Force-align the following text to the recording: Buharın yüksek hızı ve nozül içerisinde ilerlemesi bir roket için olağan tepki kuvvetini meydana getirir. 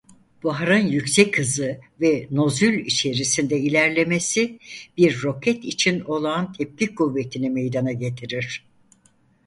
Buharın 0.43 0.87
yüksek 0.87 1.39
hızı 1.39 1.79
ve 2.01 2.27
nozül 2.31 2.79
içerisinde 2.85 3.59
ilerlemesi 3.59 4.59
bir 4.97 5.21
roket 5.23 5.63
için 5.65 5.99
olağan 5.99 6.53
tepki 6.53 6.95
kuvvetini 6.95 7.49
meydana 7.49 7.91
getirir. 7.91 8.65